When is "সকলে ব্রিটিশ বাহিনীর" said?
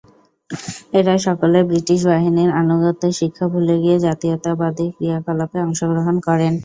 1.27-2.51